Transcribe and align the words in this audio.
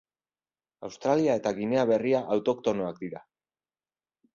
Australia 0.87 1.37
eta 1.41 1.53
Ginea 1.59 1.85
Berria 1.93 2.25
autoktonoak 2.39 3.03
dira. 3.07 3.27